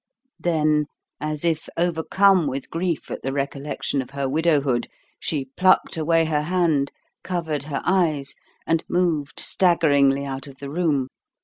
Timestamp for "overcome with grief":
1.77-3.11